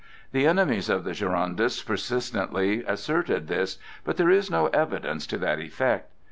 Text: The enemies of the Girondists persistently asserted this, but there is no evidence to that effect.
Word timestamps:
The 0.31 0.47
enemies 0.47 0.89
of 0.89 1.03
the 1.03 1.11
Girondists 1.13 1.83
persistently 1.85 2.83
asserted 2.85 3.47
this, 3.47 3.77
but 4.03 4.17
there 4.17 4.31
is 4.31 4.49
no 4.49 4.65
evidence 4.69 5.27
to 5.27 5.37
that 5.37 5.59
effect. 5.59 6.09